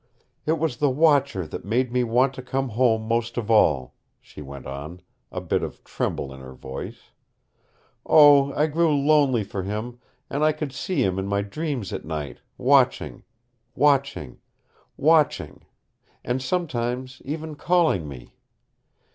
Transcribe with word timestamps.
"It 0.47 0.53
was 0.57 0.77
the 0.77 0.89
Watcher 0.89 1.45
that 1.45 1.63
made 1.63 1.91
me 1.91 2.03
want 2.03 2.33
to 2.33 2.41
come 2.41 2.69
home 2.69 3.03
most 3.03 3.37
of 3.37 3.51
all," 3.51 3.93
she 4.19 4.41
went 4.41 4.65
on, 4.65 5.03
a 5.31 5.39
bit 5.39 5.61
of 5.61 5.83
tremble 5.83 6.33
in 6.33 6.39
her 6.39 6.55
voice. 6.55 7.11
"Oh, 8.03 8.51
I 8.55 8.65
grew 8.65 8.91
lonely 8.99 9.43
for 9.43 9.61
him, 9.61 9.99
and 10.27 10.43
I 10.43 10.53
could 10.53 10.73
see 10.73 11.03
him 11.03 11.19
in 11.19 11.27
my 11.27 11.43
dreams 11.43 11.93
at 11.93 12.03
night, 12.03 12.39
watching, 12.57 13.21
watching, 13.75 14.39
watching, 14.97 15.65
and 16.25 16.41
sometimes 16.41 17.21
even 17.23 17.53
calling 17.53 18.07
me. 18.09 18.33